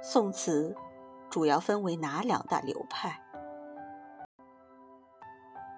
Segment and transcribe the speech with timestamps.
[0.00, 0.76] 宋词
[1.28, 3.20] 主要分为哪两大流派？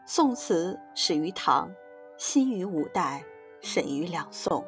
[0.04, 1.70] 宋词始于唐，
[2.18, 3.24] 兴于五代，
[3.62, 4.64] 盛于两宋，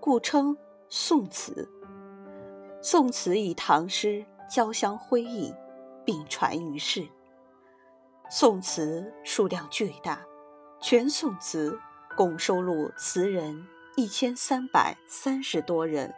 [0.00, 0.56] 故称
[0.88, 1.68] 宋词。
[2.80, 5.54] 宋词与唐诗交相辉映，
[6.04, 7.06] 并传于世。
[8.30, 10.24] 宋词数量巨大，
[10.80, 11.78] 全宋词
[12.16, 13.66] 共收录词人
[13.96, 16.14] 一千三百三十多人，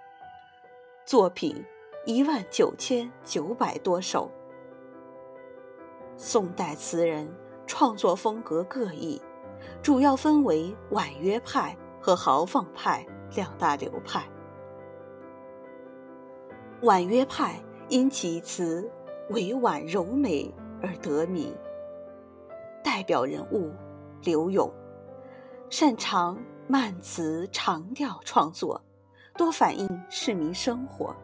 [1.05, 1.65] 作品
[2.05, 4.31] 一万九千九百多首。
[6.17, 7.29] 宋代词人。
[7.71, 9.21] 创作风格各异，
[9.83, 13.07] 主要分为婉约派和豪放派
[13.37, 14.27] 两大流派。
[16.81, 18.91] 婉约派因其词
[19.29, 20.51] 委婉柔美
[20.83, 21.55] 而得名，
[22.83, 23.71] 代表人物
[24.23, 24.73] 柳永，
[25.69, 28.81] 擅长慢词长调创作，
[29.37, 31.15] 多反映市民生活。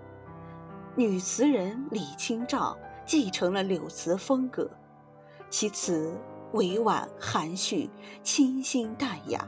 [0.96, 4.70] 女词人李清照继承了柳词风格，
[5.48, 6.16] 其词。
[6.52, 7.90] 委婉含蓄、
[8.23, 9.45] 清新淡雅，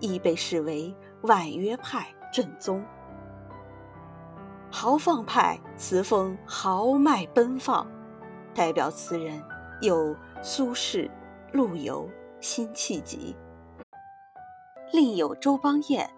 [0.00, 2.84] 亦被视为婉约派正宗。
[4.68, 7.86] 豪放派词风豪迈奔放，
[8.52, 9.40] 代表词人
[9.80, 11.08] 有苏轼、
[11.52, 12.10] 陆游、
[12.40, 13.36] 辛弃疾，
[14.92, 16.10] 另有周邦彦、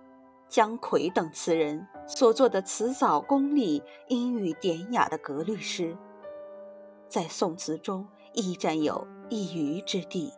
[0.53, 5.97] 姜夔等词人所作的词藻功力、音韵典雅的格律诗，
[7.09, 9.09] 在宋词中亦占有。
[9.31, 10.31] 一隅之地。